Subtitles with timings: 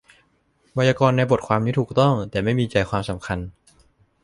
[0.73, 3.39] ไวยากรณ์ในบทความนี้ถูกต้อง แต่ไม่มีใจความสำคัญ